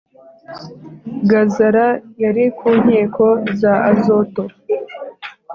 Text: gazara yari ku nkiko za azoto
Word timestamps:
gazara 1.29 1.87
yari 2.23 2.45
ku 2.57 2.69
nkiko 2.81 3.25
za 3.59 3.73
azoto 3.91 4.43